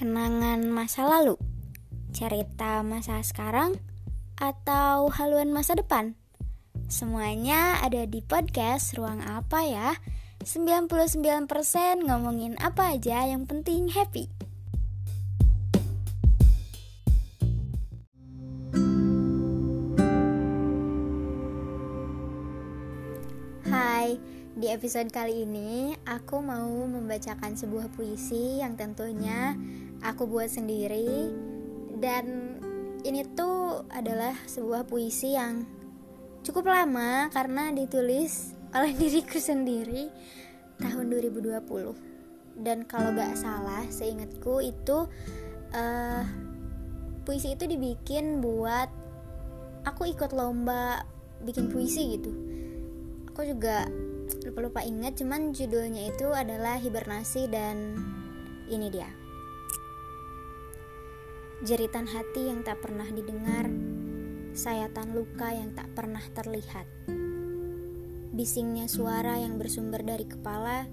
[0.00, 1.36] kenangan masa lalu,
[2.16, 3.76] cerita masa sekarang,
[4.40, 6.16] atau haluan masa depan?
[6.88, 10.00] Semuanya ada di podcast Ruang Apa ya?
[10.40, 11.44] 99%
[12.08, 14.32] ngomongin apa aja yang penting happy.
[23.68, 24.16] Hai,
[24.60, 29.56] di episode kali ini aku mau membacakan sebuah puisi yang tentunya
[30.04, 31.32] aku buat sendiri.
[31.96, 32.60] Dan
[33.00, 35.64] ini tuh adalah sebuah puisi yang
[36.44, 40.12] cukup lama karena ditulis oleh diriku sendiri
[40.76, 45.08] tahun 2020 dan kalau gak salah seingatku itu
[45.72, 46.24] uh,
[47.24, 48.92] puisi itu dibikin buat
[49.88, 51.08] aku ikut lomba
[51.48, 52.32] bikin puisi gitu.
[53.32, 53.88] Aku juga
[54.46, 57.98] lupa-lupa ingat cuman judulnya itu adalah hibernasi dan
[58.70, 59.10] ini dia
[61.60, 63.68] jeritan hati yang tak pernah didengar,
[64.56, 66.88] sayatan luka yang tak pernah terlihat.
[68.32, 70.88] Bisingnya suara yang bersumber dari kepala,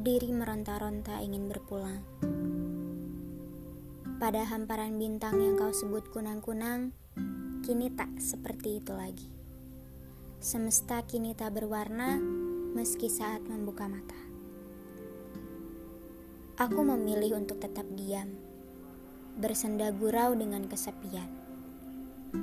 [0.00, 2.00] diri meronta-ronta ingin berpulang.
[4.16, 6.96] Pada hamparan bintang yang kau sebut kunang-kunang,
[7.60, 9.28] kini tak seperti itu lagi.
[10.40, 12.16] Semesta kini tak berwarna
[12.72, 14.16] meski saat membuka mata.
[16.56, 18.32] Aku memilih untuk tetap diam
[19.36, 21.28] bersenda gurau dengan kesepian.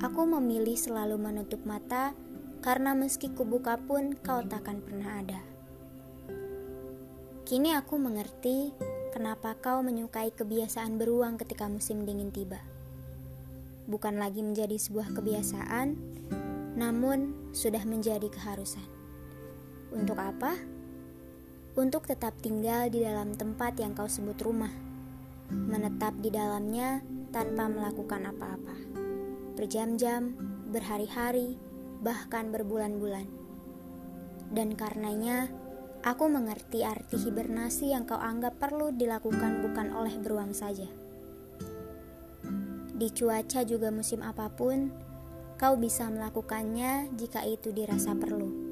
[0.02, 2.14] Aku memilih selalu menutup mata
[2.62, 5.40] karena meski kubuka pun kau takkan pernah ada.
[7.46, 8.70] Kini aku mengerti
[9.10, 12.62] kenapa kau menyukai kebiasaan beruang ketika musim dingin tiba.
[13.90, 15.98] Bukan lagi menjadi sebuah kebiasaan,
[16.78, 18.99] namun sudah menjadi keharusan.
[19.90, 20.54] Untuk apa?
[21.74, 24.90] Untuk tetap tinggal di dalam tempat yang kau sebut rumah
[25.50, 27.02] menetap di dalamnya
[27.34, 28.76] tanpa melakukan apa-apa.
[29.58, 30.34] Berjam-jam,
[30.70, 31.58] berhari-hari,
[32.00, 33.26] bahkan berbulan-bulan.
[34.50, 35.50] Dan karenanya,
[36.06, 40.86] aku mengerti arti hibernasi yang kau anggap perlu dilakukan bukan oleh beruang saja.
[42.94, 44.92] Di cuaca juga musim apa pun,
[45.58, 48.69] kau bisa melakukannya jika itu dirasa perlu.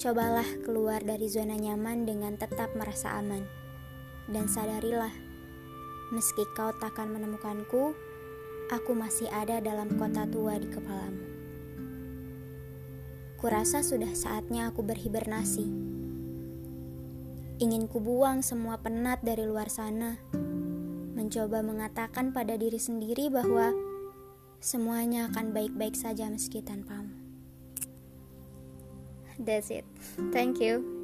[0.00, 3.44] Cobalah keluar dari zona nyaman dengan tetap merasa aman,
[4.32, 5.12] dan sadarilah
[6.10, 7.94] Meski kau takkan menemukanku,
[8.66, 11.22] aku masih ada dalam kota tua di kepalamu.
[13.38, 15.70] Kurasa sudah saatnya aku berhibernasi.
[17.62, 20.18] Ingin kubuang semua penat dari luar sana,
[21.14, 23.70] mencoba mengatakan pada diri sendiri bahwa
[24.58, 27.19] semuanya akan baik-baik saja meski tanpamu.
[29.40, 29.84] That's it.
[30.32, 30.99] Thank you.